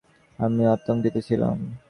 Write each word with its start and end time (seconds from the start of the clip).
আমি 0.39 0.63
আতঙ্কিত 0.65 1.15
ছিলাম। 1.27 1.57